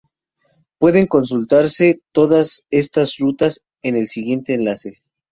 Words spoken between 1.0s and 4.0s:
consultarse todas estas rutas en